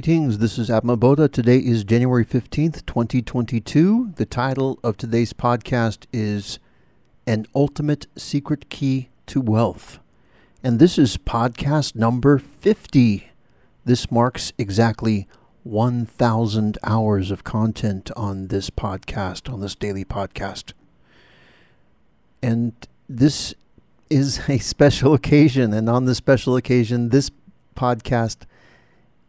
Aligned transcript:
Greetings, 0.00 0.38
this 0.38 0.56
is 0.56 0.70
Atma 0.70 0.96
Bodha. 0.96 1.30
Today 1.30 1.58
is 1.58 1.84
January 1.84 2.24
15th, 2.24 2.86
2022. 2.86 4.14
The 4.16 4.24
title 4.24 4.78
of 4.82 4.96
today's 4.96 5.34
podcast 5.34 6.06
is 6.10 6.58
An 7.26 7.44
Ultimate 7.54 8.06
Secret 8.16 8.70
Key 8.70 9.10
to 9.26 9.42
Wealth. 9.42 9.98
And 10.64 10.78
this 10.78 10.96
is 10.96 11.18
podcast 11.18 11.96
number 11.96 12.38
50. 12.38 13.28
This 13.84 14.10
marks 14.10 14.54
exactly 14.56 15.28
1,000 15.64 16.78
hours 16.82 17.30
of 17.30 17.44
content 17.44 18.10
on 18.16 18.46
this 18.46 18.70
podcast, 18.70 19.52
on 19.52 19.60
this 19.60 19.74
daily 19.74 20.06
podcast. 20.06 20.72
And 22.42 22.72
this 23.06 23.52
is 24.08 24.48
a 24.48 24.56
special 24.60 25.12
occasion. 25.12 25.74
And 25.74 25.90
on 25.90 26.06
this 26.06 26.16
special 26.16 26.56
occasion, 26.56 27.10
this 27.10 27.30
podcast 27.76 28.46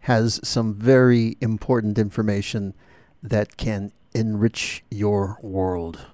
has 0.02 0.40
some 0.44 0.74
very 0.74 1.38
important 1.42 1.98
information 1.98 2.74
that 3.22 3.58
can 3.58 3.92
enrich 4.14 4.84
your 4.90 5.38
world. 5.42 6.06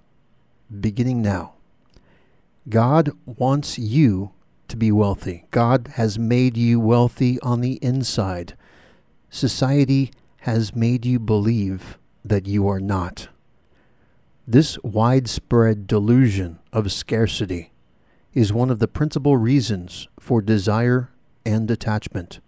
Beginning 0.80 1.22
now. 1.22 1.54
God 2.70 3.12
wants 3.26 3.80
you 3.80 4.32
to 4.68 4.76
be 4.76 4.92
wealthy. 4.92 5.46
God 5.52 5.94
has 5.96 6.20
made 6.20 6.58
you 6.58 6.80
wealthy 6.80 7.40
on 7.40 7.62
the 7.62 7.80
inside. 7.82 8.58
Society 9.30 10.12
has 10.42 10.76
made 10.76 11.06
you 11.06 11.20
believe 11.20 11.98
that 12.26 12.46
you 12.46 12.68
are 12.68 12.82
not. 12.82 13.30
This 14.46 14.78
widespread 14.84 15.88
delusion 15.88 16.60
of 16.74 16.92
scarcity 16.92 17.72
is 18.34 18.52
one 18.52 18.70
of 18.70 18.80
the 18.80 18.88
principal 18.88 19.38
reasons 19.38 20.08
for 20.20 20.42
desire 20.42 21.10
and 21.46 21.72
attachment. 21.72 22.40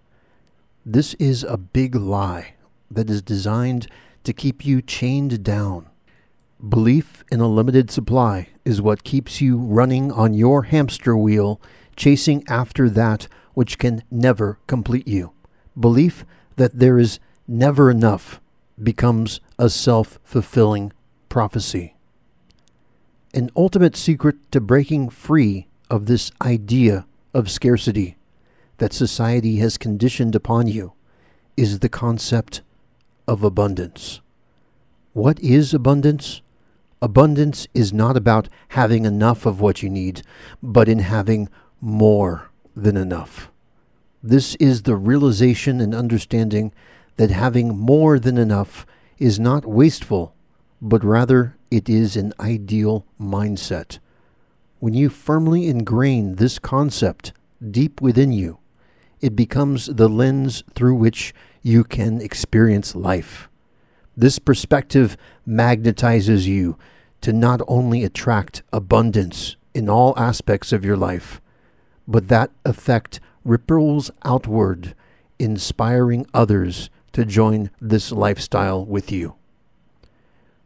This 0.92 1.14
is 1.20 1.44
a 1.44 1.56
big 1.56 1.94
lie 1.94 2.56
that 2.90 3.12
is 3.12 3.22
designed 3.22 3.86
to 4.24 4.34
keep 4.34 4.66
you 4.66 4.82
chained 4.82 5.44
down. 5.44 5.88
Belief 6.68 7.24
in 7.32 7.40
a 7.40 7.48
limited 7.48 7.92
supply 7.92 8.48
is 8.66 8.82
what 8.82 9.04
keeps 9.04 9.40
you 9.40 9.60
running 9.60 10.12
on 10.12 10.34
your 10.34 10.64
hamster 10.64 11.16
wheel, 11.16 11.62
chasing 11.96 12.44
after 12.50 12.90
that 12.90 13.28
which 13.54 13.78
can 13.78 14.02
never 14.10 14.58
complete 14.66 15.08
you. 15.08 15.32
Belief 15.80 16.26
that 16.56 16.80
there 16.80 16.98
is 16.98 17.20
never 17.48 17.92
enough 17.92 18.42
becomes 18.82 19.42
a 19.60 19.70
self 19.70 20.18
fulfilling 20.24 20.92
prophecy. 21.30 21.94
An 23.32 23.52
ultimate 23.56 23.96
secret 23.96 24.38
to 24.52 24.60
breaking 24.60 25.10
free 25.10 25.68
of 25.88 26.08
this 26.08 26.32
idea 26.42 27.06
of 27.32 27.52
scarcity 27.52 28.18
that 28.80 28.94
society 28.94 29.58
has 29.58 29.78
conditioned 29.78 30.36
upon 30.36 30.68
you 30.68 30.94
is 31.56 31.80
the 31.80 31.90
concept 31.90 32.62
of 33.28 33.44
abundance. 33.44 34.22
What 35.14 35.40
is 35.40 35.74
abundance? 35.74 36.42
Abundance 37.02 37.68
is 37.74 37.94
not 37.94 38.18
about 38.18 38.50
having 38.70 39.06
enough 39.06 39.46
of 39.46 39.62
what 39.62 39.82
you 39.84 39.90
need, 39.90 40.22
but 40.62 40.90
in 40.90 41.00
having 41.00 41.50
more 41.80 42.50
than 42.76 42.98
enough. 42.98 43.50
This 44.22 44.56
is 44.56 44.84
the 44.84 44.96
realization 44.96 45.80
and 45.80 45.96
understanding 45.96 46.74
that 47.16 47.32
having 47.32 47.78
more 47.78 48.20
than 48.20 48.38
enough 48.38 48.86
is 49.18 49.40
not 49.40 49.66
wasteful, 49.66 50.34
but 50.82 51.04
rather 51.04 51.56
it 51.72 51.90
is 51.90 52.16
an 52.16 52.34
ideal 52.40 53.06
mindset. 53.20 54.00
When 54.80 54.94
you 54.94 55.10
firmly 55.10 55.68
ingrain 55.68 56.36
this 56.36 56.60
concept 56.60 57.34
deep 57.72 58.02
within 58.02 58.32
you, 58.32 58.59
it 59.22 59.36
becomes 59.36 59.88
the 59.88 60.08
lens 60.08 60.64
through 60.76 60.96
which 60.96 61.34
you 61.62 61.84
can 61.84 62.22
experience 62.22 62.96
life. 62.96 63.50
This 64.16 64.40
perspective 64.40 65.18
magnetizes 65.48 66.46
you 66.46 66.78
to 67.22 67.34
not 67.34 67.62
only 67.68 68.04
attract 68.04 68.64
abundance 68.72 69.56
in 69.74 69.90
all 69.90 70.14
aspects 70.18 70.72
of 70.72 70.86
your 70.86 70.98
life, 70.98 71.42
but 72.08 72.28
that 72.28 72.52
effect 72.66 73.20
ripples 73.44 74.12
outward, 74.24 74.96
inspiring 75.38 76.26
others 76.34 76.90
to 77.14 77.26
join 77.26 77.70
this 77.80 78.12
lifestyle 78.12 78.86
with 78.86 79.12
you. 79.12 79.36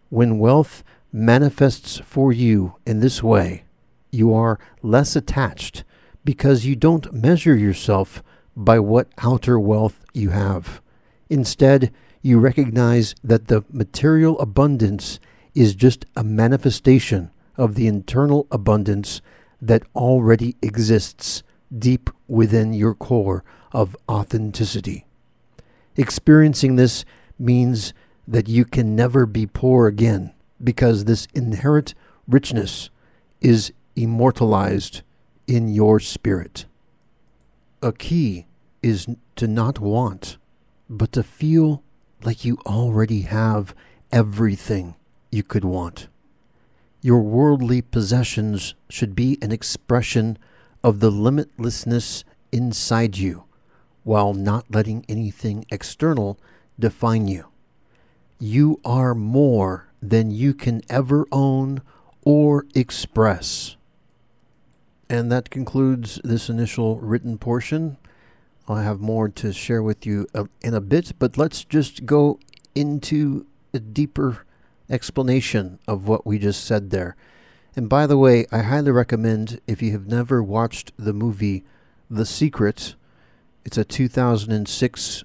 When 0.09 0.39
wealth 0.39 0.83
manifests 1.11 1.99
for 1.99 2.31
you 2.31 2.75
in 2.85 2.99
this 2.99 3.21
way, 3.23 3.63
you 4.11 4.33
are 4.33 4.59
less 4.81 5.15
attached 5.15 5.83
because 6.23 6.65
you 6.65 6.75
don't 6.75 7.13
measure 7.13 7.55
yourself 7.55 8.23
by 8.55 8.79
what 8.79 9.09
outer 9.19 9.59
wealth 9.59 10.03
you 10.13 10.29
have. 10.29 10.81
Instead, 11.29 11.91
you 12.21 12.39
recognize 12.39 13.15
that 13.23 13.47
the 13.47 13.63
material 13.71 14.39
abundance 14.39 15.19
is 15.53 15.75
just 15.75 16.05
a 16.15 16.23
manifestation 16.23 17.31
of 17.57 17.75
the 17.75 17.87
internal 17.87 18.47
abundance 18.51 19.21
that 19.61 19.83
already 19.95 20.55
exists 20.61 21.43
deep 21.77 22.09
within 22.27 22.73
your 22.73 22.93
core 22.93 23.43
of 23.71 23.95
authenticity. 24.09 25.05
Experiencing 25.95 26.75
this 26.75 27.05
means 27.37 27.93
that 28.27 28.47
you 28.47 28.65
can 28.65 28.95
never 28.95 29.25
be 29.25 29.45
poor 29.45 29.87
again 29.87 30.33
because 30.63 31.05
this 31.05 31.27
inherent 31.33 31.93
richness 32.27 32.89
is 33.41 33.73
immortalized 33.95 35.01
in 35.45 35.67
your 35.67 35.99
spirit 35.99 36.65
a 37.83 37.91
key 37.91 38.47
is 38.81 39.07
to 39.35 39.47
not 39.47 39.79
want, 39.79 40.37
but 40.89 41.11
to 41.11 41.21
feel 41.21 41.83
like 42.23 42.45
you 42.45 42.57
already 42.65 43.21
have 43.21 43.75
everything 44.11 44.95
you 45.31 45.43
could 45.43 45.65
want. 45.65 46.07
Your 47.01 47.21
worldly 47.21 47.81
possessions 47.81 48.75
should 48.89 49.13
be 49.13 49.37
an 49.41 49.51
expression 49.51 50.37
of 50.83 51.01
the 51.01 51.11
limitlessness 51.11 52.23
inside 52.51 53.17
you, 53.17 53.43
while 54.03 54.33
not 54.33 54.65
letting 54.69 55.05
anything 55.09 55.65
external 55.69 56.39
define 56.79 57.27
you. 57.27 57.47
You 58.39 58.79
are 58.85 59.13
more 59.13 59.89
than 60.01 60.31
you 60.31 60.53
can 60.53 60.81
ever 60.89 61.25
own 61.31 61.81
or 62.25 62.65
express. 62.73 63.75
And 65.09 65.31
that 65.31 65.49
concludes 65.49 66.19
this 66.23 66.49
initial 66.49 66.99
written 66.99 67.37
portion. 67.37 67.97
I'll 68.67 68.77
have 68.77 68.99
more 68.99 69.29
to 69.29 69.51
share 69.51 69.83
with 69.83 70.05
you 70.05 70.27
uh, 70.33 70.45
in 70.61 70.73
a 70.73 70.81
bit, 70.81 71.13
but 71.19 71.37
let's 71.37 71.63
just 71.65 72.05
go 72.05 72.39
into 72.73 73.45
a 73.73 73.79
deeper 73.79 74.45
explanation 74.89 75.79
of 75.87 76.07
what 76.07 76.25
we 76.25 76.39
just 76.39 76.63
said 76.63 76.89
there. 76.89 77.15
And 77.75 77.89
by 77.89 78.07
the 78.07 78.17
way, 78.17 78.45
I 78.51 78.59
highly 78.59 78.91
recommend 78.91 79.59
if 79.67 79.81
you 79.81 79.91
have 79.91 80.07
never 80.07 80.43
watched 80.43 80.91
the 80.97 81.13
movie 81.13 81.63
The 82.09 82.25
Secret, 82.25 82.95
it's 83.65 83.77
a 83.77 83.83
2006 83.83 85.23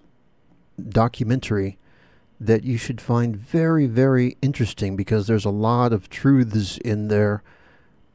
documentary 0.89 1.79
that 2.41 2.65
you 2.65 2.79
should 2.79 3.01
find 3.01 3.37
very, 3.37 3.87
very 3.87 4.37
interesting 4.41 4.97
because 4.97 5.27
there's 5.27 5.45
a 5.45 5.51
lot 5.51 5.93
of 5.93 6.09
truths 6.09 6.79
in 6.79 7.09
there 7.09 7.43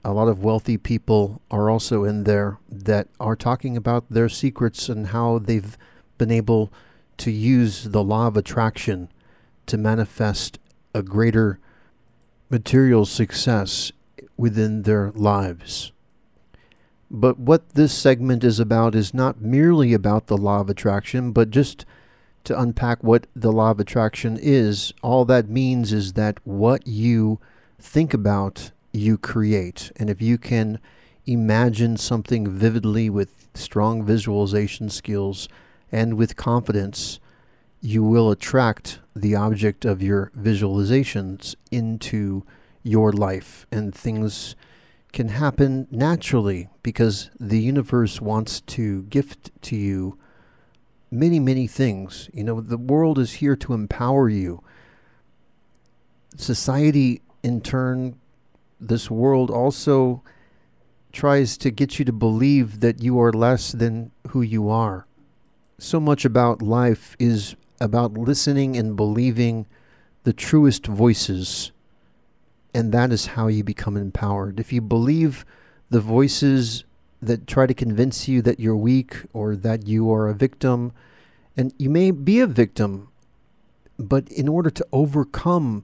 a 0.03 0.13
lot 0.13 0.27
of 0.27 0.43
wealthy 0.43 0.77
people 0.77 1.41
are 1.49 1.69
also 1.69 2.03
in 2.03 2.25
there 2.25 2.57
that 2.69 3.07
are 3.19 3.35
talking 3.35 3.77
about 3.77 4.09
their 4.09 4.29
secrets 4.29 4.89
and 4.89 5.07
how 5.07 5.39
they've 5.39 5.77
been 6.17 6.31
able 6.31 6.71
to 7.17 7.31
use 7.31 7.85
the 7.85 8.03
law 8.03 8.27
of 8.27 8.35
attraction 8.35 9.09
to 9.65 9.77
manifest 9.77 10.59
a 10.93 11.01
greater 11.01 11.59
material 12.49 13.05
success 13.05 13.91
within 14.35 14.81
their 14.83 15.11
lives. 15.15 15.91
But 17.09 17.39
what 17.39 17.69
this 17.69 17.93
segment 17.93 18.43
is 18.43 18.59
about 18.59 18.95
is 18.95 19.13
not 19.13 19.41
merely 19.41 19.93
about 19.93 20.27
the 20.27 20.37
law 20.37 20.61
of 20.61 20.69
attraction, 20.69 21.31
but 21.31 21.49
just 21.49 21.85
to 22.43 22.59
unpack 22.59 23.03
what 23.03 23.27
the 23.35 23.51
law 23.51 23.71
of 23.71 23.79
attraction 23.79 24.37
is. 24.41 24.93
All 25.01 25.23
that 25.25 25.47
means 25.47 25.93
is 25.93 26.13
that 26.13 26.39
what 26.43 26.85
you 26.87 27.39
think 27.79 28.13
about 28.13 28.71
you 28.93 29.17
create. 29.17 29.91
And 29.97 30.09
if 30.09 30.21
you 30.21 30.37
can 30.37 30.79
imagine 31.25 31.97
something 31.97 32.47
vividly 32.47 33.09
with 33.09 33.49
strong 33.53 34.05
visualization 34.05 34.89
skills 34.89 35.49
and 35.91 36.15
with 36.15 36.35
confidence, 36.35 37.19
you 37.81 38.03
will 38.03 38.31
attract 38.31 38.99
the 39.15 39.35
object 39.35 39.83
of 39.83 40.01
your 40.01 40.31
visualizations 40.39 41.55
into 41.71 42.43
your 42.83 43.11
life 43.11 43.65
and 43.71 43.93
things 43.93 44.55
can 45.11 45.29
happen 45.29 45.87
naturally 45.91 46.69
because 46.81 47.29
the 47.39 47.59
universe 47.59 48.19
wants 48.19 48.61
to 48.61 49.03
gift 49.03 49.51
to 49.61 49.75
you 49.75 50.17
many, 51.11 51.39
many 51.39 51.67
things. 51.67 52.29
You 52.33 52.43
know, 52.43 52.59
the 52.59 52.77
world 52.77 53.19
is 53.19 53.33
here 53.33 53.55
to 53.57 53.73
empower 53.73 54.27
you. 54.27 54.63
Society, 56.35 57.21
in 57.43 57.61
turn, 57.61 58.19
this 58.79 59.09
world 59.09 59.49
also 59.49 60.21
tries 61.11 61.57
to 61.57 61.71
get 61.71 61.99
you 61.99 62.05
to 62.05 62.11
believe 62.11 62.79
that 62.79 63.01
you 63.01 63.19
are 63.19 63.31
less 63.31 63.71
than 63.71 64.11
who 64.29 64.41
you 64.41 64.69
are. 64.69 65.05
So 65.77 65.99
much 65.99 66.25
about 66.25 66.61
life 66.61 67.15
is 67.19 67.55
about 67.79 68.13
listening 68.13 68.75
and 68.75 68.95
believing 68.95 69.65
the 70.23 70.33
truest 70.33 70.87
voices. 70.87 71.71
And 72.73 72.91
that 72.91 73.11
is 73.11 73.27
how 73.27 73.47
you 73.47 73.63
become 73.63 73.95
empowered. 73.95 74.59
If 74.59 74.73
you 74.73 74.81
believe 74.81 75.45
the 75.89 76.01
voices 76.01 76.83
that 77.21 77.47
try 77.47 77.67
to 77.67 77.73
convince 77.73 78.27
you 78.27 78.41
that 78.41 78.59
you're 78.59 78.75
weak 78.75 79.23
or 79.33 79.55
that 79.55 79.87
you 79.87 80.11
are 80.11 80.27
a 80.27 80.33
victim, 80.33 80.91
and 81.55 81.73
you 81.77 81.89
may 81.89 82.11
be 82.11 82.39
a 82.39 82.47
victim, 82.47 83.09
but 83.99 84.27
in 84.29 84.49
order 84.49 84.69
to 84.71 84.85
overcome 84.91 85.83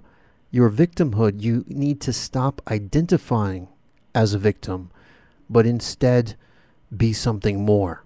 your 0.51 0.69
victimhood, 0.69 1.41
you 1.41 1.63
need 1.67 2.01
to 2.01 2.13
stop 2.13 2.61
identifying 2.67 3.67
as 4.15 4.33
a 4.33 4.39
victim, 4.39 4.91
but 5.49 5.65
instead 5.65 6.35
be 6.95 7.13
something 7.13 7.63
more. 7.63 8.03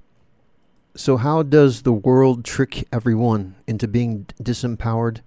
So, 0.95 1.17
how 1.17 1.41
does 1.41 1.81
the 1.81 1.93
world 1.93 2.45
trick 2.45 2.87
everyone 2.91 3.55
into 3.65 3.87
being 3.87 4.27
disempowered? 4.41 5.21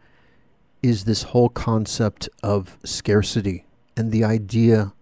Is 0.83 1.05
this 1.05 1.25
whole 1.25 1.49
concept 1.49 2.29
of 2.43 2.79
scarcity 2.85 3.67
and 3.97 4.13
the 4.13 4.23
idea 4.23 4.93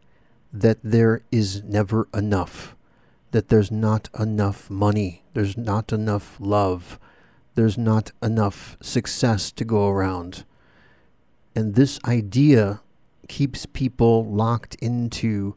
that 0.52 0.78
there 0.82 1.22
is 1.30 1.62
never 1.64 2.08
enough, 2.14 2.76
that 3.32 3.48
there's 3.48 3.70
not 3.70 4.08
enough 4.18 4.70
money, 4.70 5.24
there's 5.34 5.56
not 5.56 5.92
enough 5.92 6.36
love, 6.40 6.98
there's 7.56 7.76
not 7.76 8.12
enough 8.22 8.78
success 8.80 9.50
to 9.52 9.64
go 9.64 9.88
around. 9.88 10.44
And 11.54 11.74
this 11.74 11.98
idea 12.04 12.80
keeps 13.28 13.66
people 13.66 14.24
locked 14.24 14.74
into 14.76 15.56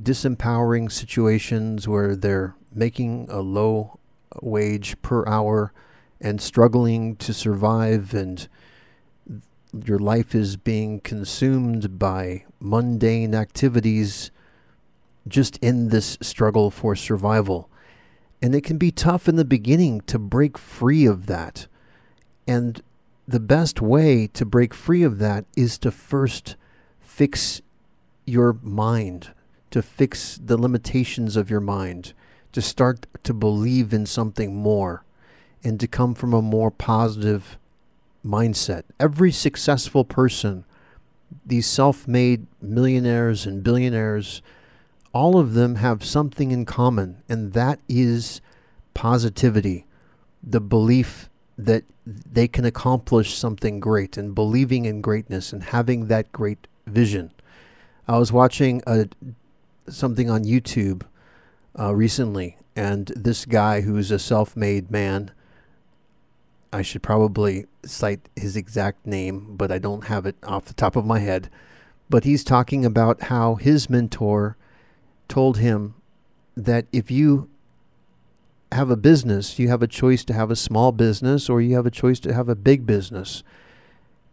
disempowering 0.00 0.92
situations 0.92 1.88
where 1.88 2.14
they're 2.14 2.54
making 2.72 3.28
a 3.30 3.40
low 3.40 3.98
wage 4.42 5.00
per 5.02 5.26
hour 5.26 5.72
and 6.20 6.40
struggling 6.40 7.16
to 7.16 7.32
survive 7.32 8.12
and 8.14 8.48
your 9.84 9.98
life 9.98 10.34
is 10.34 10.56
being 10.56 11.00
consumed 11.00 11.98
by 11.98 12.44
mundane 12.60 13.34
activities 13.34 14.30
just 15.28 15.58
in 15.58 15.88
this 15.88 16.16
struggle 16.20 16.70
for 16.70 16.94
survival. 16.94 17.68
And 18.40 18.54
it 18.54 18.62
can 18.62 18.78
be 18.78 18.90
tough 18.90 19.28
in 19.28 19.36
the 19.36 19.44
beginning 19.44 20.02
to 20.02 20.18
break 20.18 20.56
free 20.56 21.04
of 21.04 21.26
that. 21.26 21.66
And 22.46 22.80
the 23.28 23.40
best 23.40 23.80
way 23.80 24.28
to 24.28 24.44
break 24.44 24.72
free 24.72 25.02
of 25.02 25.18
that 25.18 25.44
is 25.56 25.78
to 25.78 25.90
first 25.90 26.56
fix 27.00 27.60
your 28.24 28.52
mind, 28.62 29.32
to 29.70 29.82
fix 29.82 30.38
the 30.42 30.56
limitations 30.56 31.36
of 31.36 31.50
your 31.50 31.60
mind, 31.60 32.12
to 32.52 32.62
start 32.62 33.06
to 33.24 33.34
believe 33.34 33.92
in 33.92 34.06
something 34.06 34.54
more, 34.54 35.04
and 35.64 35.80
to 35.80 35.88
come 35.88 36.14
from 36.14 36.32
a 36.32 36.42
more 36.42 36.70
positive 36.70 37.58
mindset. 38.24 38.84
Every 39.00 39.32
successful 39.32 40.04
person, 40.04 40.64
these 41.44 41.66
self 41.66 42.06
made 42.06 42.46
millionaires 42.60 43.44
and 43.44 43.62
billionaires, 43.62 44.40
all 45.12 45.38
of 45.38 45.54
them 45.54 45.76
have 45.76 46.04
something 46.04 46.52
in 46.52 46.64
common, 46.64 47.22
and 47.28 47.52
that 47.54 47.80
is 47.88 48.40
positivity, 48.94 49.86
the 50.42 50.60
belief 50.60 51.28
that 51.58 51.84
they 52.06 52.46
can 52.46 52.64
accomplish 52.64 53.34
something 53.34 53.80
great, 53.80 54.16
and 54.16 54.34
believing 54.34 54.84
in 54.84 55.00
greatness, 55.00 55.52
and 55.52 55.62
having 55.62 56.06
that 56.06 56.30
great 56.32 56.66
vision. 56.86 57.32
I 58.06 58.18
was 58.18 58.32
watching 58.32 58.82
a, 58.86 59.08
something 59.88 60.30
on 60.30 60.44
YouTube 60.44 61.02
uh, 61.78 61.94
recently, 61.94 62.58
and 62.74 63.06
this 63.16 63.44
guy 63.44 63.80
who's 63.80 64.10
a 64.10 64.18
self 64.18 64.56
made 64.56 64.90
man, 64.90 65.30
I 66.72 66.82
should 66.82 67.02
probably 67.02 67.66
cite 67.84 68.28
his 68.36 68.56
exact 68.56 69.06
name, 69.06 69.56
but 69.56 69.72
I 69.72 69.78
don't 69.78 70.04
have 70.04 70.26
it 70.26 70.36
off 70.42 70.66
the 70.66 70.74
top 70.74 70.94
of 70.96 71.06
my 71.06 71.20
head. 71.20 71.50
But 72.08 72.24
he's 72.24 72.44
talking 72.44 72.84
about 72.84 73.22
how 73.22 73.56
his 73.56 73.90
mentor 73.90 74.56
told 75.28 75.58
him 75.58 75.94
that 76.56 76.86
if 76.92 77.10
you 77.10 77.48
have 78.72 78.90
a 78.90 78.96
business, 78.96 79.58
you 79.58 79.68
have 79.68 79.82
a 79.82 79.86
choice 79.86 80.24
to 80.24 80.32
have 80.32 80.50
a 80.50 80.56
small 80.56 80.92
business 80.92 81.48
or 81.48 81.60
you 81.60 81.74
have 81.76 81.86
a 81.86 81.90
choice 81.90 82.20
to 82.20 82.34
have 82.34 82.48
a 82.48 82.54
big 82.54 82.86
business. 82.86 83.42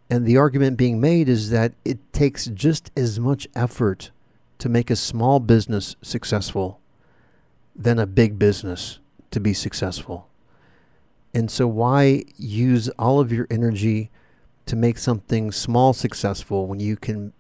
And 0.10 0.26
the 0.26 0.38
argument 0.38 0.78
being 0.78 1.00
made 1.00 1.30
is 1.30 1.50
that 1.50 1.74
it 1.86 2.14
takes 2.14 2.48
just 2.48 2.92
as 2.96 3.20
much 3.20 3.48
effort 3.56 4.12
to 4.60 4.70
make 4.70 4.90
a 4.90 4.96
small 4.96 5.40
business 5.40 5.96
successful 6.02 6.80
than 7.76 8.00
a 8.00 8.06
big 8.06 8.38
business 8.38 9.00
to 9.32 9.40
be 9.40 9.54
successful. 9.54 10.28
And 11.34 11.50
so, 11.50 11.68
why 11.68 12.24
use 12.38 12.90
all 12.90 13.20
of 13.20 13.32
your 13.32 13.48
energy 13.50 14.12
to 14.66 14.76
make 14.76 14.98
something 14.98 15.52
small 15.52 15.94
successful 15.94 16.68
when 16.68 16.80
you 16.80 16.96
can 16.96 17.34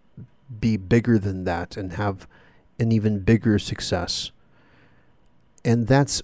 be 0.59 0.77
bigger 0.77 1.17
than 1.17 1.43
that 1.45 1.77
and 1.77 1.93
have 1.93 2.27
an 2.79 2.91
even 2.91 3.19
bigger 3.19 3.57
success. 3.59 4.31
And 5.63 5.87
that's 5.87 6.21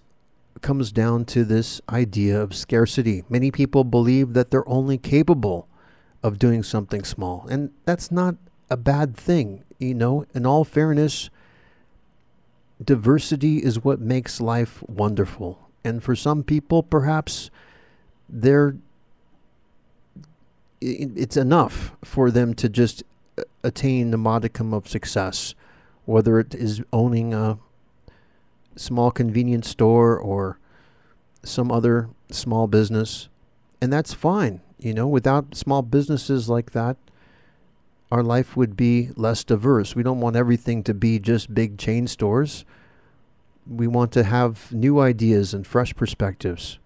comes 0.61 0.91
down 0.91 1.25
to 1.25 1.43
this 1.43 1.81
idea 1.89 2.39
of 2.41 2.55
scarcity. 2.55 3.23
Many 3.29 3.51
people 3.51 3.83
believe 3.83 4.33
that 4.33 4.51
they're 4.51 4.67
only 4.67 4.97
capable 4.97 5.67
of 6.21 6.39
doing 6.39 6.63
something 6.63 7.03
small, 7.03 7.47
and 7.49 7.71
that's 7.85 8.11
not 8.11 8.35
a 8.69 8.77
bad 8.77 9.15
thing. 9.15 9.63
You 9.77 9.93
know, 9.93 10.25
in 10.33 10.45
all 10.45 10.63
fairness, 10.63 11.29
diversity 12.83 13.57
is 13.57 13.83
what 13.83 13.99
makes 13.99 14.41
life 14.41 14.83
wonderful. 14.87 15.69
And 15.83 16.03
for 16.03 16.15
some 16.15 16.43
people, 16.43 16.83
perhaps 16.83 17.49
they're 18.27 18.75
it's 20.81 21.35
enough 21.35 21.91
for 22.05 22.31
them 22.31 22.53
to 22.53 22.69
just 22.69 23.03
uh, 23.37 23.43
attain 23.63 24.11
the 24.11 24.17
modicum 24.17 24.73
of 24.73 24.87
success 24.87 25.53
whether 26.09 26.39
it 26.39 26.55
is 26.55 26.81
owning 26.91 27.35
a 27.35 27.59
small 28.75 29.11
convenience 29.11 29.69
store 29.69 30.17
or 30.17 30.59
some 31.43 31.71
other 31.71 32.09
small 32.29 32.67
business. 32.67 33.29
And 33.81 33.91
that's 33.91 34.13
fine. 34.13 34.61
You 34.77 34.93
know, 34.93 35.07
without 35.07 35.55
small 35.55 35.81
businesses 35.81 36.49
like 36.49 36.71
that, 36.71 36.97
our 38.11 38.23
life 38.23 38.57
would 38.57 38.75
be 38.75 39.09
less 39.15 39.43
diverse. 39.43 39.95
We 39.95 40.03
don't 40.03 40.19
want 40.19 40.35
everything 40.35 40.83
to 40.83 40.93
be 40.93 41.19
just 41.19 41.53
big 41.53 41.77
chain 41.77 42.07
stores. 42.07 42.65
We 43.67 43.87
want 43.87 44.11
to 44.13 44.23
have 44.23 44.71
new 44.71 44.99
ideas 44.99 45.53
and 45.53 45.65
fresh 45.65 45.95
perspectives. 45.95 46.79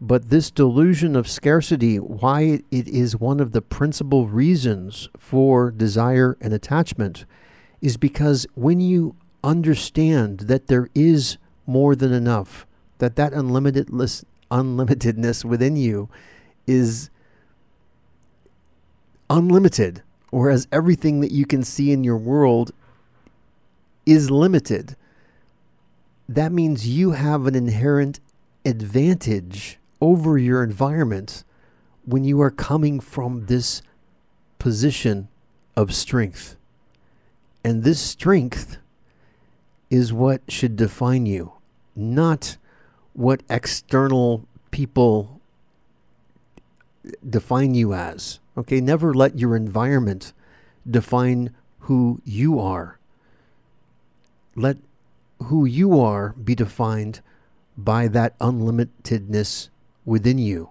But 0.00 0.30
this 0.30 0.52
delusion 0.52 1.16
of 1.16 1.28
scarcity, 1.28 1.98
why 1.98 2.60
it 2.70 2.86
is 2.86 3.16
one 3.16 3.40
of 3.40 3.50
the 3.50 3.62
principal 3.62 4.28
reasons 4.28 5.08
for 5.18 5.72
desire 5.72 6.36
and 6.40 6.52
attachment, 6.52 7.24
is 7.80 7.96
because 7.96 8.46
when 8.54 8.78
you 8.80 9.16
understand 9.42 10.40
that 10.40 10.66
there 10.66 10.88
is 10.94 11.38
more 11.66 11.94
than 11.94 12.12
enough, 12.12 12.66
that 12.98 13.16
that 13.16 13.32
unlimitedness, 13.32 14.24
unlimitedness 14.50 15.44
within 15.44 15.76
you 15.76 16.08
is 16.66 17.10
unlimited, 19.30 20.02
whereas 20.30 20.66
everything 20.72 21.20
that 21.20 21.32
you 21.32 21.46
can 21.46 21.62
see 21.62 21.92
in 21.92 22.04
your 22.04 22.16
world 22.16 22.72
is 24.06 24.30
limited. 24.30 24.96
That 26.28 26.52
means 26.52 26.88
you 26.88 27.12
have 27.12 27.46
an 27.46 27.54
inherent 27.54 28.20
advantage 28.64 29.78
over 30.00 30.38
your 30.38 30.62
environment 30.62 31.44
when 32.04 32.24
you 32.24 32.40
are 32.40 32.50
coming 32.50 33.00
from 33.00 33.46
this 33.46 33.82
position 34.58 35.28
of 35.76 35.94
strength. 35.94 36.56
And 37.62 37.84
this 37.84 38.00
strength 38.00 38.78
is 39.90 40.12
what 40.12 40.42
should 40.48 40.76
define 40.76 41.26
you, 41.26 41.52
not 41.96 42.56
what 43.12 43.42
external 43.48 44.46
people 44.70 45.40
define 47.28 47.74
you 47.74 47.94
as. 47.94 48.40
Okay, 48.56 48.80
never 48.80 49.14
let 49.14 49.38
your 49.38 49.56
environment 49.56 50.32
define 50.88 51.54
who 51.80 52.20
you 52.24 52.58
are. 52.58 52.98
Let 54.54 54.78
who 55.44 55.64
you 55.64 55.98
are 56.00 56.30
be 56.32 56.54
defined 56.54 57.20
by 57.76 58.08
that 58.08 58.38
unlimitedness 58.40 59.68
within 60.04 60.38
you. 60.38 60.70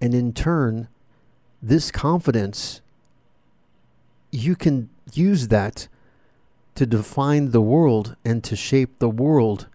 And 0.00 0.14
in 0.14 0.32
turn, 0.32 0.88
this 1.60 1.90
confidence, 1.90 2.80
you 4.30 4.54
can 4.54 4.88
use 5.12 5.48
that 5.48 5.88
to 6.78 6.86
define 6.86 7.50
the 7.50 7.60
world 7.60 8.14
and 8.24 8.44
to 8.44 8.54
shape 8.54 9.00
the 9.00 9.08
world 9.08 9.66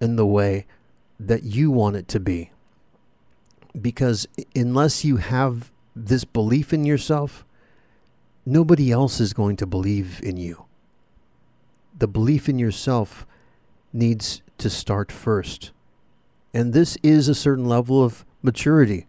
in 0.00 0.16
the 0.16 0.24
way 0.24 0.64
that 1.18 1.42
you 1.42 1.70
want 1.70 1.96
it 1.96 2.08
to 2.08 2.18
be. 2.18 2.50
Because 3.78 4.26
unless 4.56 5.04
you 5.04 5.18
have 5.18 5.70
this 5.94 6.24
belief 6.24 6.72
in 6.72 6.86
yourself, 6.86 7.44
nobody 8.46 8.90
else 8.90 9.20
is 9.20 9.34
going 9.34 9.56
to 9.56 9.66
believe 9.66 10.18
in 10.22 10.38
you. 10.38 10.64
The 11.98 12.08
belief 12.08 12.48
in 12.48 12.58
yourself 12.58 13.26
needs 13.92 14.40
to 14.56 14.70
start 14.70 15.12
first. 15.12 15.72
And 16.54 16.72
this 16.72 16.96
is 17.02 17.28
a 17.28 17.34
certain 17.34 17.66
level 17.66 18.02
of 18.02 18.24
maturity. 18.42 19.06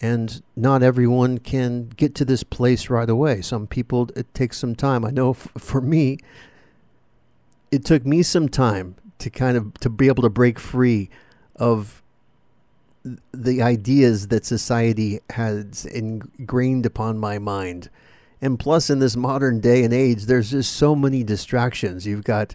And 0.00 0.42
not 0.54 0.82
everyone 0.82 1.38
can 1.38 1.88
get 1.88 2.14
to 2.16 2.24
this 2.24 2.44
place 2.44 2.88
right 2.88 3.10
away. 3.10 3.42
Some 3.42 3.66
people, 3.66 4.08
it 4.14 4.32
takes 4.32 4.56
some 4.58 4.76
time. 4.76 5.04
I 5.04 5.10
know 5.10 5.30
f- 5.30 5.48
for 5.58 5.80
me, 5.80 6.18
it 7.72 7.84
took 7.84 8.06
me 8.06 8.22
some 8.22 8.48
time 8.48 8.94
to 9.18 9.28
kind 9.28 9.56
of 9.56 9.74
to 9.80 9.90
be 9.90 10.06
able 10.06 10.22
to 10.22 10.30
break 10.30 10.58
free 10.58 11.10
of 11.56 12.02
the 13.32 13.62
ideas 13.62 14.28
that 14.28 14.44
society 14.44 15.20
has 15.30 15.84
ingrained 15.86 16.86
upon 16.86 17.18
my 17.18 17.38
mind. 17.38 17.90
And 18.40 18.58
plus, 18.58 18.90
in 18.90 19.00
this 19.00 19.16
modern 19.16 19.60
day 19.60 19.82
and 19.82 19.92
age, 19.92 20.26
there's 20.26 20.52
just 20.52 20.72
so 20.74 20.94
many 20.94 21.24
distractions. 21.24 22.06
You've 22.06 22.24
got 22.24 22.54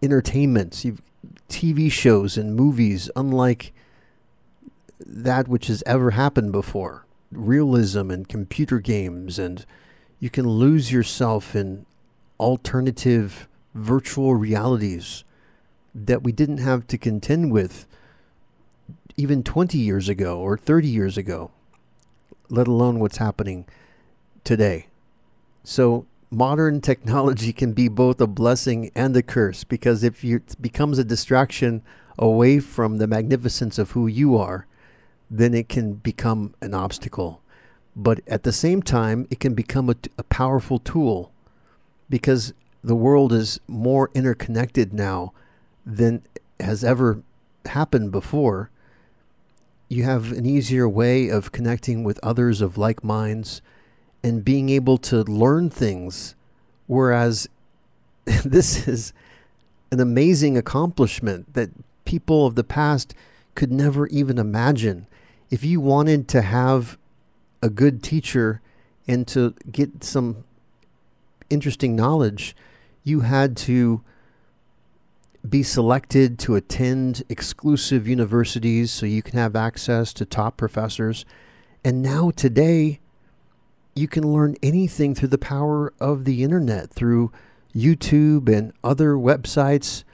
entertainments, 0.00 0.84
you've 0.84 1.02
TV 1.48 1.90
shows 1.90 2.36
and 2.36 2.54
movies, 2.54 3.10
unlike 3.16 3.72
that 5.08 5.48
which 5.48 5.68
has 5.68 5.82
ever 5.86 6.10
happened 6.10 6.52
before. 6.52 7.06
Realism 7.32 8.10
and 8.10 8.28
computer 8.28 8.78
games, 8.78 9.38
and 9.38 9.64
you 10.20 10.28
can 10.28 10.46
lose 10.46 10.92
yourself 10.92 11.56
in 11.56 11.86
alternative 12.38 13.48
virtual 13.74 14.34
realities 14.34 15.24
that 15.94 16.22
we 16.22 16.30
didn't 16.30 16.58
have 16.58 16.86
to 16.86 16.98
contend 16.98 17.50
with 17.50 17.86
even 19.16 19.42
20 19.42 19.78
years 19.78 20.08
ago 20.08 20.38
or 20.38 20.56
30 20.56 20.86
years 20.86 21.16
ago, 21.16 21.50
let 22.48 22.68
alone 22.68 23.00
what's 23.00 23.16
happening 23.16 23.66
today. 24.44 24.86
So, 25.64 26.06
modern 26.30 26.80
technology 26.90 27.52
can 27.52 27.72
be 27.72 27.88
both 27.88 28.20
a 28.20 28.26
blessing 28.26 28.90
and 28.94 29.16
a 29.16 29.22
curse 29.22 29.64
because 29.64 30.04
if 30.04 30.22
you, 30.22 30.36
it 30.36 30.60
becomes 30.60 30.98
a 30.98 31.04
distraction 31.04 31.82
away 32.18 32.60
from 32.60 32.98
the 32.98 33.06
magnificence 33.06 33.78
of 33.78 33.92
who 33.92 34.06
you 34.06 34.36
are, 34.36 34.66
then 35.30 35.54
it 35.54 35.68
can 35.68 35.94
become 35.94 36.54
an 36.60 36.74
obstacle. 36.74 37.40
But 37.94 38.20
at 38.26 38.44
the 38.44 38.52
same 38.52 38.82
time, 38.82 39.26
it 39.30 39.40
can 39.40 39.54
become 39.54 39.90
a, 39.90 39.96
a 40.16 40.22
powerful 40.24 40.78
tool 40.78 41.32
because 42.08 42.54
the 42.82 42.94
world 42.94 43.32
is 43.32 43.60
more 43.66 44.10
interconnected 44.14 44.92
now 44.92 45.32
than 45.84 46.22
has 46.60 46.84
ever 46.84 47.22
happened 47.66 48.12
before. 48.12 48.70
You 49.88 50.04
have 50.04 50.32
an 50.32 50.46
easier 50.46 50.88
way 50.88 51.28
of 51.28 51.52
connecting 51.52 52.04
with 52.04 52.20
others 52.22 52.60
of 52.60 52.78
like 52.78 53.02
minds 53.02 53.60
and 54.22 54.44
being 54.44 54.68
able 54.68 54.98
to 54.98 55.22
learn 55.22 55.70
things. 55.70 56.34
Whereas 56.86 57.48
this 58.44 58.86
is 58.86 59.12
an 59.90 60.00
amazing 60.00 60.56
accomplishment 60.56 61.54
that 61.54 61.70
people 62.04 62.46
of 62.46 62.54
the 62.54 62.64
past 62.64 63.14
could 63.54 63.72
never 63.72 64.06
even 64.08 64.38
imagine. 64.38 65.07
If 65.50 65.64
you 65.64 65.80
wanted 65.80 66.28
to 66.28 66.42
have 66.42 66.98
a 67.62 67.70
good 67.70 68.02
teacher 68.02 68.60
and 69.06 69.26
to 69.28 69.54
get 69.70 70.04
some 70.04 70.44
interesting 71.48 71.96
knowledge, 71.96 72.54
you 73.02 73.20
had 73.20 73.56
to 73.56 74.02
be 75.48 75.62
selected 75.62 76.38
to 76.40 76.56
attend 76.56 77.22
exclusive 77.28 78.06
universities 78.06 78.90
so 78.90 79.06
you 79.06 79.22
can 79.22 79.38
have 79.38 79.56
access 79.56 80.12
to 80.12 80.26
top 80.26 80.58
professors. 80.58 81.24
And 81.82 82.02
now, 82.02 82.30
today, 82.30 83.00
you 83.94 84.06
can 84.06 84.30
learn 84.30 84.56
anything 84.62 85.14
through 85.14 85.28
the 85.28 85.38
power 85.38 85.92
of 85.98 86.24
the 86.24 86.42
internet, 86.42 86.90
through 86.90 87.32
YouTube 87.74 88.48
and 88.48 88.72
other 88.84 89.14
websites. 89.14 90.04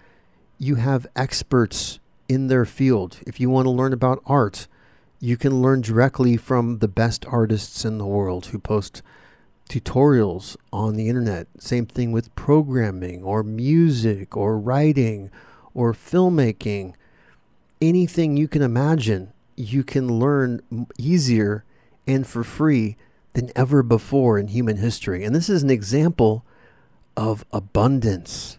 You 0.59 0.77
have 0.77 1.07
experts 1.17 1.99
in 2.29 2.47
their 2.47 2.65
field. 2.65 3.19
If 3.27 3.41
you 3.41 3.51
want 3.51 3.67
to 3.67 3.71
learn 3.71 3.93
about 3.93 4.23
art, 4.27 4.69
you 5.25 5.39
can 5.39 5.63
learn 5.63 5.81
directly 5.81 6.37
from 6.37 6.81
the 6.81 6.89
best 6.89 7.25
artists 7.25 7.83
in 7.87 7.97
the 7.97 8.05
world 8.05 8.47
who 8.47 8.59
post 8.59 9.01
tutorials 9.71 10.55
on 10.71 10.97
the 10.97 11.09
internet. 11.09 11.47
Same 11.59 11.87
thing 11.87 12.13
with 12.13 12.35
programming 12.35 13.23
or 13.23 13.43
music 13.43 14.37
or 14.37 14.59
writing 14.59 15.31
or 15.73 15.95
filmmaking. 15.95 16.93
Anything 17.81 18.37
you 18.37 18.47
can 18.47 18.61
imagine, 18.61 19.33
you 19.57 19.83
can 19.83 20.19
learn 20.19 20.61
easier 20.99 21.65
and 22.07 22.27
for 22.27 22.45
free 22.45 22.99
than 23.33 23.51
ever 23.57 23.83
before 23.83 24.39
in 24.39 24.49
human 24.49 24.77
history. 24.77 25.25
And 25.25 25.35
this 25.35 25.49
is 25.49 25.63
an 25.63 25.71
example 25.71 26.45
of 27.17 27.47
abundance. 27.51 28.59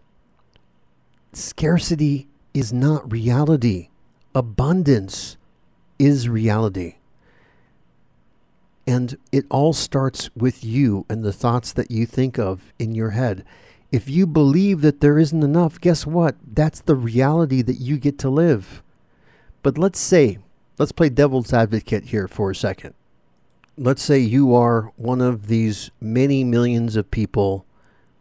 Scarcity 1.31 2.27
is 2.55 2.73
not 2.73 3.11
reality, 3.11 3.89
abundance 4.33 5.37
is 5.99 6.29
reality. 6.29 6.95
And 8.87 9.17
it 9.31 9.45
all 9.49 9.73
starts 9.73 10.29
with 10.35 10.63
you 10.63 11.05
and 11.09 11.23
the 11.23 11.33
thoughts 11.33 11.73
that 11.73 11.89
you 11.89 12.05
think 12.05 12.37
of 12.37 12.73
in 12.77 12.93
your 12.93 13.11
head. 13.11 13.43
If 13.91 14.09
you 14.09 14.27
believe 14.27 14.81
that 14.81 15.01
there 15.01 15.17
isn't 15.17 15.43
enough, 15.43 15.79
guess 15.79 16.05
what? 16.05 16.35
That's 16.45 16.81
the 16.81 16.95
reality 16.95 17.61
that 17.61 17.79
you 17.79 17.97
get 17.97 18.19
to 18.19 18.29
live. 18.29 18.83
But 19.63 19.77
let's 19.77 19.99
say, 19.99 20.39
let's 20.77 20.91
play 20.91 21.09
devil's 21.09 21.53
advocate 21.53 22.05
here 22.05 22.27
for 22.27 22.51
a 22.51 22.55
second. 22.55 22.93
Let's 23.77 24.03
say 24.03 24.19
you 24.19 24.53
are 24.53 24.91
one 24.95 25.21
of 25.21 25.47
these 25.47 25.91
many 25.99 26.43
millions 26.43 26.95
of 26.95 27.09
people 27.09 27.65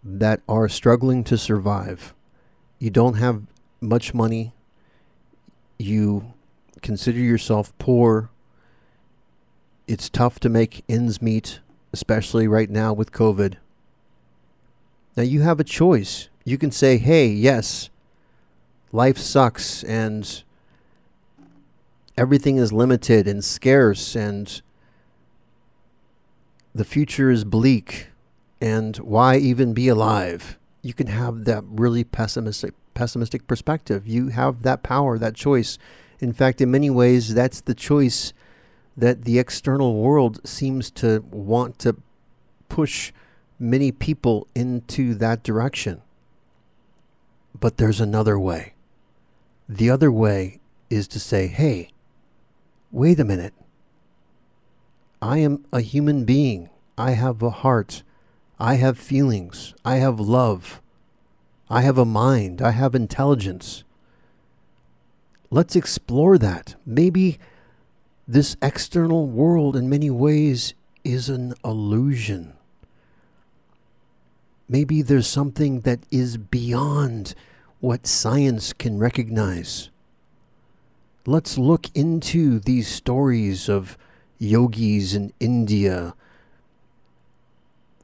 that 0.02 0.40
are 0.48 0.68
struggling 0.68 1.24
to 1.24 1.38
survive. 1.38 2.14
You 2.78 2.90
don't 2.90 3.14
have 3.14 3.42
much 3.80 4.14
money. 4.14 4.52
You 5.78 6.33
consider 6.82 7.18
yourself 7.18 7.72
poor 7.78 8.30
it's 9.86 10.08
tough 10.08 10.40
to 10.40 10.48
make 10.48 10.84
ends 10.88 11.20
meet, 11.20 11.60
especially 11.92 12.48
right 12.48 12.70
now 12.70 12.92
with 12.92 13.12
COVID. 13.12 13.56
Now 15.16 15.22
you 15.22 15.42
have 15.42 15.60
a 15.60 15.64
choice. 15.64 16.28
You 16.44 16.58
can 16.58 16.70
say, 16.70 16.96
hey, 16.96 17.26
yes, 17.26 17.90
life 18.92 19.18
sucks 19.18 19.84
and 19.84 20.42
everything 22.16 22.56
is 22.56 22.72
limited 22.72 23.28
and 23.28 23.44
scarce 23.44 24.16
and 24.16 24.62
the 26.74 26.84
future 26.84 27.30
is 27.30 27.44
bleak 27.44 28.08
and 28.60 28.96
why 28.98 29.36
even 29.36 29.74
be 29.74 29.88
alive? 29.88 30.58
You 30.82 30.94
can 30.94 31.06
have 31.08 31.44
that 31.44 31.62
really 31.66 32.04
pessimistic 32.04 32.74
pessimistic 32.94 33.46
perspective. 33.48 34.06
You 34.06 34.28
have 34.28 34.62
that 34.62 34.82
power, 34.84 35.18
that 35.18 35.34
choice. 35.34 35.78
In 36.20 36.32
fact, 36.32 36.60
in 36.60 36.70
many 36.70 36.90
ways, 36.90 37.34
that's 37.34 37.60
the 37.60 37.74
choice 37.74 38.32
that 38.96 39.24
the 39.24 39.38
external 39.38 39.96
world 39.96 40.40
seems 40.46 40.90
to 40.92 41.24
want 41.30 41.78
to 41.80 41.96
push 42.68 43.12
many 43.58 43.92
people 43.92 44.46
into 44.54 45.14
that 45.14 45.42
direction. 45.42 46.02
But 47.58 47.76
there's 47.76 48.00
another 48.00 48.38
way. 48.38 48.74
The 49.68 49.90
other 49.90 50.10
way 50.10 50.60
is 50.90 51.08
to 51.08 51.20
say, 51.20 51.46
hey, 51.46 51.90
wait 52.90 53.18
a 53.18 53.24
minute. 53.24 53.54
I 55.22 55.38
am 55.38 55.64
a 55.72 55.80
human 55.80 56.24
being. 56.24 56.68
I 56.98 57.12
have 57.12 57.42
a 57.42 57.50
heart. 57.50 58.02
I 58.58 58.74
have 58.74 58.98
feelings. 58.98 59.74
I 59.84 59.96
have 59.96 60.20
love. 60.20 60.80
I 61.70 61.80
have 61.82 61.98
a 61.98 62.04
mind. 62.04 62.60
I 62.60 62.72
have 62.72 62.94
intelligence. 62.94 63.83
Let's 65.50 65.76
explore 65.76 66.38
that. 66.38 66.74
Maybe 66.84 67.38
this 68.26 68.56
external 68.62 69.26
world, 69.26 69.76
in 69.76 69.88
many 69.88 70.10
ways, 70.10 70.74
is 71.04 71.28
an 71.28 71.54
illusion. 71.64 72.54
Maybe 74.68 75.02
there's 75.02 75.26
something 75.26 75.80
that 75.80 76.00
is 76.10 76.36
beyond 76.36 77.34
what 77.80 78.06
science 78.06 78.72
can 78.72 78.98
recognize. 78.98 79.90
Let's 81.26 81.58
look 81.58 81.86
into 81.94 82.58
these 82.58 82.88
stories 82.88 83.68
of 83.68 83.98
yogis 84.38 85.14
in 85.14 85.32
India 85.38 86.14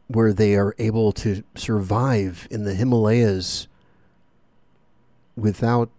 where 0.07 0.33
they 0.33 0.55
are 0.57 0.75
able 0.79 1.13
to 1.13 1.43
survive 1.55 2.49
in 2.51 2.65
the 2.65 2.75
Himalayas 2.75 3.69
without 5.37 5.91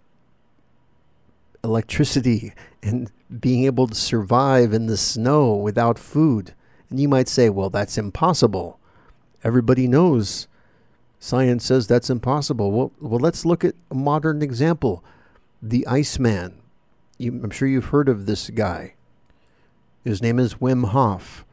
electricity 1.63 2.53
and 2.81 3.11
being 3.39 3.65
able 3.65 3.87
to 3.87 3.95
survive 3.95 4.73
in 4.73 4.87
the 4.87 4.97
snow 4.97 5.55
without 5.55 5.97
food. 5.97 6.53
And 6.89 6.99
you 6.99 7.07
might 7.07 7.27
say, 7.27 7.49
well, 7.49 7.69
that's 7.69 7.97
impossible. 7.97 8.79
Everybody 9.43 9.87
knows 9.87 10.47
science 11.19 11.63
says 11.63 11.87
that's 11.87 12.09
impossible. 12.09 12.71
Well, 12.71 12.91
well 12.99 13.19
let's 13.19 13.45
look 13.45 13.63
at 13.63 13.75
a 13.89 13.95
modern 13.95 14.41
example 14.41 15.03
the 15.61 15.85
Iceman. 15.85 16.57
You, 17.19 17.39
I'm 17.43 17.51
sure 17.51 17.67
you've 17.67 17.85
heard 17.85 18.09
of 18.09 18.25
this 18.25 18.49
guy. 18.49 18.95
His 20.03 20.21
name 20.21 20.39
is 20.39 20.55
Wim 20.55 20.87
Hof, 20.87 21.45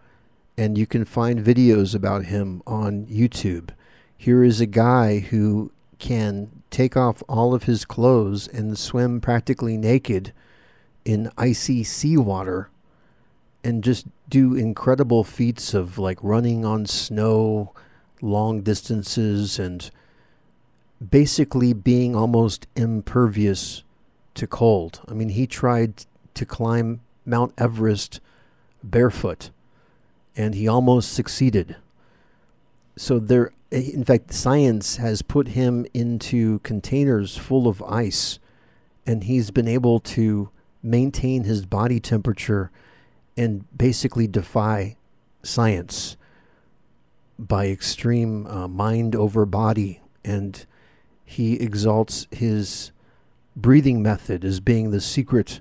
and 0.56 0.78
you 0.78 0.86
can 0.86 1.04
find 1.04 1.44
videos 1.44 1.94
about 1.94 2.24
him 2.24 2.62
on 2.66 3.04
YouTube. 3.06 3.68
Here 4.16 4.42
is 4.42 4.62
a 4.62 4.66
guy 4.66 5.18
who 5.18 5.70
can 5.98 6.57
take 6.70 6.96
off 6.96 7.22
all 7.28 7.54
of 7.54 7.64
his 7.64 7.84
clothes 7.84 8.48
and 8.48 8.78
swim 8.78 9.20
practically 9.20 9.76
naked 9.76 10.32
in 11.04 11.30
icy 11.38 11.82
seawater 11.82 12.68
and 13.64 13.82
just 13.82 14.06
do 14.28 14.54
incredible 14.54 15.25
feats 15.25 15.75
of 15.75 15.98
like 15.98 16.18
running 16.22 16.64
on 16.64 16.87
snow 16.87 17.72
long 18.20 18.60
distances 18.62 19.58
and 19.58 19.90
basically 21.10 21.72
being 21.72 22.14
almost 22.14 22.66
impervious 22.76 23.82
to 24.34 24.46
cold. 24.46 25.00
I 25.08 25.14
mean, 25.14 25.30
he 25.30 25.46
tried 25.46 26.04
to 26.34 26.44
climb 26.44 27.00
Mount 27.25 27.52
Everest 27.58 28.20
barefoot 28.82 29.50
and 30.37 30.54
he 30.54 30.68
almost 30.68 31.12
succeeded. 31.12 31.76
So 32.96 33.18
there 33.18 33.52
in 33.70 34.04
fact 34.04 34.32
science 34.32 34.96
has 34.96 35.22
put 35.22 35.48
him 35.48 35.87
into 35.92 36.58
containers 36.60 37.37
full 37.37 37.68
of 37.68 37.82
ice 37.82 38.38
and 39.06 39.25
he's 39.25 39.50
been 39.50 39.68
able 39.68 40.00
to 40.00 40.50
maintain 40.82 41.44
his 41.44 41.66
body 41.66 41.98
temperature 41.98 42.70
and 43.37 43.64
basically 43.76 44.26
defy 44.26 44.96
science 45.42 46.16
by 47.38 47.68
extreme 47.68 48.46
uh, 48.46 48.68
mind 48.68 49.14
over 49.14 49.46
body. 49.46 50.00
And 50.25 50.66
he 51.25 51.54
exalts 51.54 52.26
his 52.30 52.90
breathing 53.56 54.02
method 54.02 54.44
as 54.44 54.60
being 54.60 54.90
the 54.90 55.00
secret 55.00 55.60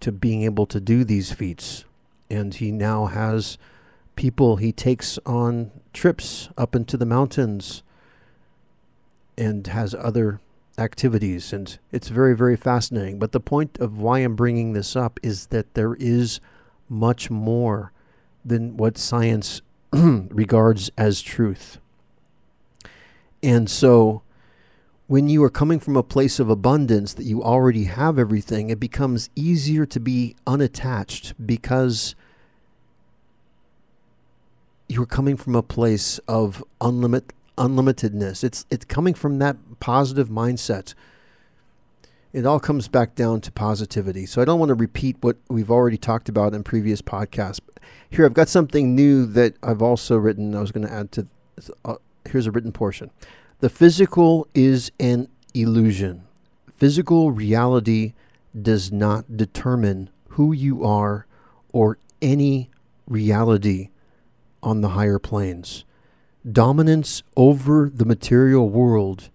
to 0.00 0.12
being 0.12 0.42
able 0.42 0.66
to 0.66 0.80
do 0.80 1.04
these 1.04 1.32
feats. 1.32 1.84
And 2.28 2.54
he 2.54 2.72
now 2.72 3.06
has 3.06 3.56
people 4.16 4.56
he 4.56 4.72
takes 4.72 5.18
on 5.24 5.70
trips 5.96 6.50
up 6.58 6.76
into 6.76 6.96
the 6.98 7.06
mountains 7.06 7.82
and 9.38 9.66
has 9.66 9.94
other 9.94 10.40
activities. 10.78 11.52
And 11.52 11.78
it's 11.90 12.08
very, 12.08 12.36
very 12.36 12.56
fascinating. 12.56 13.18
But 13.18 13.32
the 13.32 13.40
point 13.40 13.78
of 13.78 13.98
why 13.98 14.18
I'm 14.18 14.36
bringing 14.36 14.74
this 14.74 14.94
up 14.94 15.18
is 15.22 15.46
that 15.46 15.72
there 15.74 15.94
is 15.94 16.38
much 16.88 17.30
more 17.30 17.92
than 18.44 18.76
what 18.76 18.98
science 18.98 19.62
regards 19.92 20.90
as 20.98 21.22
truth. 21.22 21.78
And 23.42 23.70
so, 23.70 24.22
when 25.06 25.28
you 25.28 25.42
are 25.44 25.50
coming 25.50 25.78
from 25.78 25.96
a 25.96 26.02
place 26.02 26.40
of 26.40 26.50
abundance 26.50 27.14
that 27.14 27.24
you 27.24 27.42
already 27.42 27.84
have 27.84 28.18
everything, 28.18 28.70
it 28.70 28.80
becomes 28.80 29.30
easier 29.36 29.86
to 29.86 30.00
be 30.00 30.34
unattached 30.46 31.34
because 31.44 32.16
you're 34.88 35.06
coming 35.06 35.36
from 35.36 35.54
a 35.54 35.62
place 35.62 36.18
of 36.28 36.62
unlimited 36.80 37.32
unlimitedness. 37.56 38.44
It's 38.44 38.66
it's 38.70 38.84
coming 38.84 39.14
from 39.14 39.38
that 39.38 39.56
positive 39.80 40.28
mindset. 40.28 40.94
It 42.32 42.44
all 42.44 42.60
comes 42.60 42.86
back 42.88 43.14
down 43.14 43.40
to 43.42 43.52
positivity. 43.52 44.26
So 44.26 44.42
I 44.42 44.44
don't 44.44 44.58
want 44.58 44.68
to 44.68 44.74
repeat 44.74 45.16
what 45.22 45.38
we've 45.48 45.70
already 45.70 45.96
talked 45.96 46.28
about 46.28 46.52
in 46.52 46.62
previous 46.62 47.00
podcasts. 47.00 47.60
Here 48.10 48.26
I've 48.26 48.34
got 48.34 48.48
something 48.48 48.94
new 48.94 49.24
that 49.26 49.54
I've 49.62 49.80
also 49.80 50.16
written. 50.16 50.54
I 50.54 50.60
was 50.60 50.72
going 50.72 50.86
to 50.86 50.92
add 50.92 51.12
to. 51.12 51.26
Uh, 51.84 51.94
here's 52.28 52.46
a 52.46 52.50
written 52.50 52.72
portion. 52.72 53.10
The 53.60 53.70
physical 53.70 54.46
is 54.54 54.92
an 55.00 55.28
illusion. 55.54 56.24
Physical 56.76 57.30
reality 57.30 58.12
does 58.60 58.92
not 58.92 59.36
determine 59.36 60.10
who 60.30 60.52
you 60.52 60.84
are 60.84 61.26
or 61.72 61.98
any 62.20 62.68
reality 63.06 63.88
on 64.66 64.80
the 64.80 64.90
higher 64.90 65.20
planes. 65.20 65.84
Dominance 66.50 67.22
over 67.36 67.88
the 67.94 68.04
material 68.04 68.68
world 68.68 69.30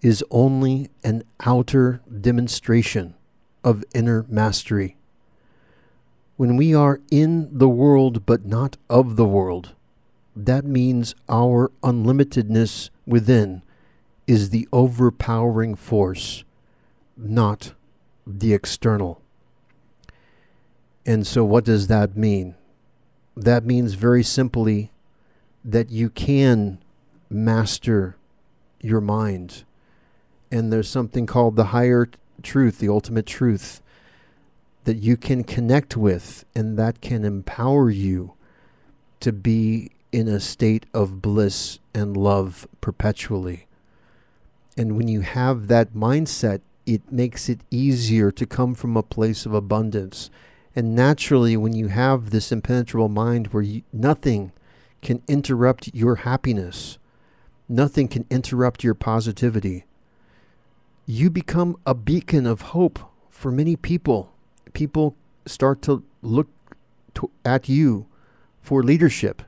is 0.00 0.24
only 0.30 0.88
an 1.04 1.22
outer 1.44 2.00
demonstration 2.20 3.14
of 3.62 3.84
inner 3.94 4.24
mastery. 4.28 4.96
When 6.38 6.56
we 6.56 6.74
are 6.74 7.00
in 7.10 7.50
the 7.56 7.68
world 7.68 8.24
but 8.24 8.46
not 8.46 8.78
of 8.88 9.16
the 9.16 9.26
world, 9.26 9.74
that 10.34 10.64
means 10.64 11.14
our 11.28 11.70
unlimitedness 11.82 12.88
within 13.06 13.60
is 14.26 14.50
the 14.50 14.66
overpowering 14.72 15.74
force, 15.74 16.44
not 17.14 17.74
the 18.26 18.54
external. 18.54 19.20
And 21.04 21.26
so, 21.26 21.44
what 21.44 21.64
does 21.64 21.88
that 21.88 22.16
mean? 22.16 22.54
That 23.36 23.64
means 23.64 23.94
very 23.94 24.22
simply 24.22 24.90
that 25.64 25.90
you 25.90 26.10
can 26.10 26.78
master 27.30 28.16
your 28.80 29.00
mind. 29.00 29.64
And 30.50 30.72
there's 30.72 30.88
something 30.88 31.26
called 31.26 31.56
the 31.56 31.66
higher 31.66 32.08
truth, 32.42 32.78
the 32.78 32.88
ultimate 32.88 33.26
truth, 33.26 33.80
that 34.84 34.96
you 34.96 35.16
can 35.16 35.44
connect 35.44 35.96
with, 35.96 36.44
and 36.54 36.76
that 36.78 37.00
can 37.00 37.24
empower 37.24 37.90
you 37.90 38.34
to 39.20 39.32
be 39.32 39.92
in 40.10 40.28
a 40.28 40.40
state 40.40 40.84
of 40.92 41.22
bliss 41.22 41.78
and 41.94 42.16
love 42.16 42.66
perpetually. 42.80 43.66
And 44.76 44.96
when 44.96 45.08
you 45.08 45.20
have 45.20 45.68
that 45.68 45.94
mindset, 45.94 46.60
it 46.84 47.12
makes 47.12 47.48
it 47.48 47.60
easier 47.70 48.30
to 48.32 48.44
come 48.44 48.74
from 48.74 48.96
a 48.96 49.02
place 49.02 49.46
of 49.46 49.54
abundance 49.54 50.30
and 50.74 50.94
naturally, 50.94 51.56
when 51.56 51.74
you 51.74 51.88
have 51.88 52.30
this 52.30 52.50
impenetrable 52.50 53.08
mind 53.08 53.48
where 53.48 53.62
you, 53.62 53.82
nothing 53.92 54.52
can 55.02 55.22
interrupt 55.28 55.94
your 55.94 56.16
happiness, 56.16 56.98
nothing 57.68 58.08
can 58.08 58.24
interrupt 58.30 58.82
your 58.82 58.94
positivity, 58.94 59.84
you 61.04 61.28
become 61.28 61.76
a 61.84 61.94
beacon 61.94 62.46
of 62.46 62.62
hope 62.62 62.98
for 63.28 63.50
many 63.50 63.76
people. 63.76 64.32
People 64.72 65.14
start 65.44 65.82
to 65.82 66.04
look 66.22 66.48
to, 67.14 67.30
at 67.44 67.68
you 67.68 68.06
for 68.62 68.82
leadership 68.82 69.42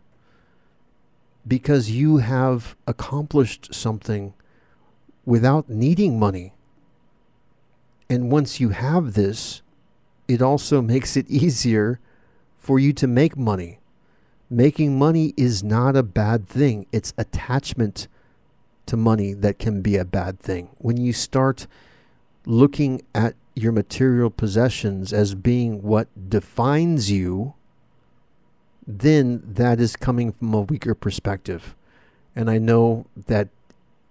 because 1.47 1.91
you 1.91 2.19
have 2.19 2.77
accomplished 2.87 3.75
something 3.75 4.35
without 5.25 5.71
needing 5.71 6.19
money. 6.19 6.53
And 8.11 8.31
once 8.31 8.61
you 8.61 8.71
have 8.71 9.15
this, 9.15 9.63
it 10.29 10.43
also 10.43 10.81
makes 10.81 11.17
it 11.17 11.29
easier 11.29 12.01
for 12.59 12.79
you 12.79 12.93
to 12.95 13.07
make 13.07 13.37
money. 13.37 13.79
Making 14.51 14.99
money 14.99 15.35
is 15.37 15.63
not 15.63 15.97
a 15.97 16.03
bad 16.03 16.49
thing. 16.49 16.87
It's 16.93 17.13
attachment 17.19 18.09
to 18.87 18.97
money 18.97 19.33
that 19.33 19.59
can 19.59 19.83
be 19.83 19.97
a 19.97 20.05
bad 20.05 20.39
thing. 20.39 20.71
When 20.79 20.97
you 20.97 21.13
start 21.13 21.67
looking 22.47 23.03
at 23.15 23.35
your 23.55 23.73
material 23.73 24.31
possessions 24.31 25.13
as 25.13 25.35
being 25.35 25.83
what 25.83 26.09
defines 26.29 27.11
you, 27.11 27.55
then 28.87 29.43
that 29.47 29.81
is 29.81 29.97
coming 29.97 30.33
from 30.33 30.53
a 30.53 30.61
weaker 30.61 30.95
perspective. 30.95 31.75
And 32.37 32.51
I 32.51 32.59
know 32.59 33.07
that 33.27 33.49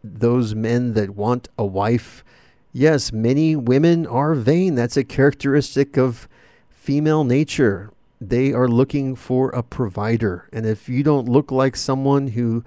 those 0.04 0.56
men 0.56 0.94
that 0.94 1.12
want 1.12 1.50
a 1.58 1.66
wife 1.66 2.24
Yes, 2.76 3.14
many 3.14 3.56
women 3.56 4.08
are 4.08 4.34
vain. 4.34 4.74
That's 4.74 4.98
a 4.98 5.04
characteristic 5.04 5.96
of 5.96 6.28
female 6.72 7.24
nature. 7.24 7.92
They 8.20 8.52
are 8.52 8.68
looking 8.68 9.16
for 9.16 9.52
a 9.52 9.62
provider. 9.62 10.50
And 10.52 10.66
if 10.66 10.90
you 10.90 11.04
don't 11.04 11.30
look 11.30 11.52
like 11.52 11.76
someone 11.76 12.30
who 12.30 12.64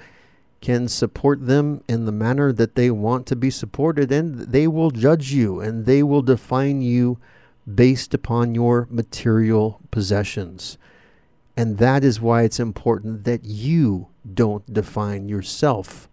can 0.61 0.87
support 0.87 1.47
them 1.47 1.83
in 1.89 2.05
the 2.05 2.13
manner 2.13 2.53
that 2.53 2.77
they 2.77 2.89
want 2.89 3.27
to 3.27 3.37
be 3.37 3.51
supported, 3.51 4.11
then 4.11 4.47
they 4.49 4.69
will 4.69 4.93
judge 4.93 5.33
you 5.33 5.61
and 5.61 5.87
they 5.87 6.05
will 6.05 6.23
define 6.23 6.83
you 6.83 7.19
based 7.75 8.15
upon 8.15 8.55
your 8.55 8.87
material 8.89 9.81
possessions. 9.91 10.79
And 11.57 11.79
that 11.79 12.05
is 12.05 12.21
why 12.21 12.43
it's 12.43 12.61
important 12.61 13.25
that 13.25 13.45
you 13.45 14.07
don't 14.35 14.73
define 14.73 15.29
yourself 15.29 16.09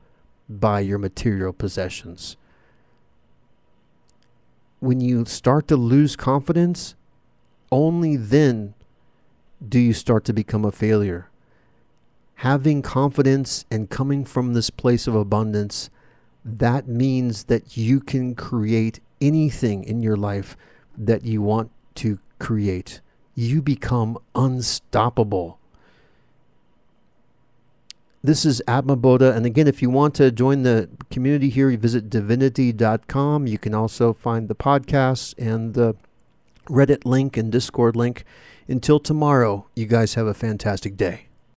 by 0.49 0.79
your 0.79 0.97
material 0.97 1.53
possessions 1.53 2.38
when 4.84 5.00
you 5.00 5.24
start 5.24 5.65
to 5.65 5.78
lose 5.78 6.17
confidence, 6.17 6.93
only 7.72 8.17
then 8.17 8.74
do 9.65 9.80
you 9.80 9.93
start 9.93 10.26
to 10.26 10.34
become 10.34 10.65
a 10.65 10.74
failure. 10.74 11.30
Having 12.36 12.82
confidence 12.82 13.63
and 13.72 13.89
coming 13.89 14.26
from 14.26 14.52
this 14.52 14.69
place 14.69 15.08
of 15.08 15.15
abundance, 15.15 15.89
that 16.43 16.86
means 16.86 17.46
that 17.46 17.78
you 17.78 18.02
can 18.02 18.36
create 18.36 19.00
anything 19.22 19.86
in 19.86 20.02
your 20.02 20.17
life 20.17 20.58
that 20.98 21.24
you 21.24 21.41
want 21.41 21.72
to 21.96 22.19
create. 22.38 23.00
You 23.36 23.62
become 23.62 24.17
unstoppable. 24.36 25.60
This 28.25 28.45
is 28.45 28.62
Atma 28.69 28.95
Bodha. 28.95 29.36
And 29.36 29.45
again, 29.45 29.67
if 29.67 29.81
you 29.81 29.89
want 29.89 30.15
to 30.15 30.31
join 30.31 30.63
the 30.63 30.89
community 31.12 31.49
here, 31.49 31.69
you 31.69 31.77
visit 31.77 32.09
divinity.com. 32.09 33.47
You 33.47 33.57
can 33.57 33.75
also 33.75 34.13
find 34.13 34.47
the 34.47 34.55
podcasts 34.55 35.33
and 35.38 35.73
the 35.73 35.97
Reddit 36.69 37.03
link 37.03 37.36
and 37.36 37.51
Discord 37.51 37.97
link. 37.97 38.23
Until 38.65 39.01
tomorrow, 39.01 39.67
you 39.75 39.88
guys 39.88 40.13
have 40.13 40.25
a 40.25 40.33
fantastic 40.33 40.95
day. 40.95 41.27